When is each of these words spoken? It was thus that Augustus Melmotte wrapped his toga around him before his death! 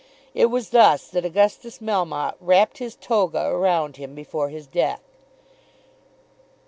It 0.33 0.47
was 0.47 0.71
thus 0.71 1.07
that 1.09 1.25
Augustus 1.25 1.77
Melmotte 1.77 2.33
wrapped 2.41 2.79
his 2.79 2.95
toga 2.95 3.45
around 3.49 3.97
him 3.97 4.15
before 4.15 4.49
his 4.49 4.65
death! 4.65 5.03